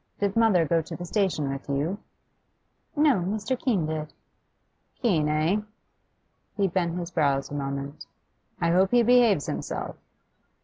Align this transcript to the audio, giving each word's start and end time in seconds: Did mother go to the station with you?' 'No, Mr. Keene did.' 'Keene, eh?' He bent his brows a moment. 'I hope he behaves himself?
Did 0.19 0.35
mother 0.35 0.65
go 0.65 0.81
to 0.81 0.95
the 0.95 1.05
station 1.05 1.47
with 1.51 1.69
you?' 1.69 1.99
'No, 2.95 3.19
Mr. 3.19 3.55
Keene 3.55 3.85
did.' 3.85 4.11
'Keene, 4.95 5.29
eh?' 5.29 5.61
He 6.57 6.67
bent 6.67 6.97
his 6.97 7.11
brows 7.11 7.51
a 7.51 7.53
moment. 7.53 8.07
'I 8.59 8.71
hope 8.71 8.89
he 8.89 9.03
behaves 9.03 9.45
himself? 9.45 9.97